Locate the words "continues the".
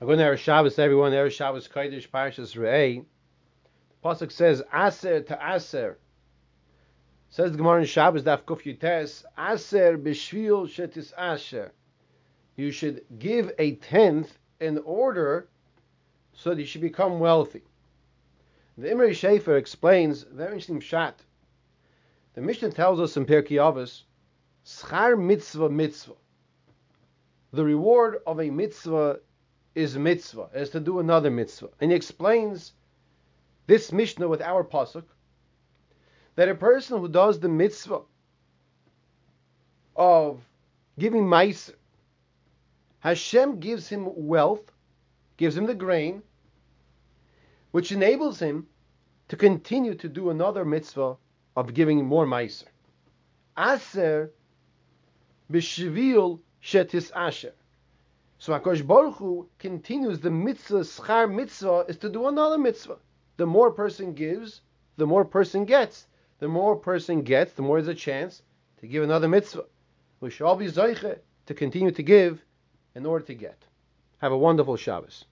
59.58-60.30